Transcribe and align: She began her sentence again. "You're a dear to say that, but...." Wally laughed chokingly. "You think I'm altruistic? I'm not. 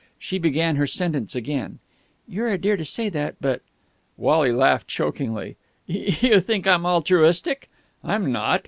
She 0.17 0.39
began 0.39 0.77
her 0.77 0.87
sentence 0.87 1.35
again. 1.35 1.77
"You're 2.27 2.47
a 2.47 2.57
dear 2.57 2.75
to 2.75 2.83
say 2.83 3.07
that, 3.09 3.35
but...." 3.39 3.61
Wally 4.17 4.51
laughed 4.51 4.87
chokingly. 4.87 5.57
"You 5.85 6.39
think 6.39 6.65
I'm 6.65 6.87
altruistic? 6.87 7.69
I'm 8.03 8.31
not. 8.31 8.59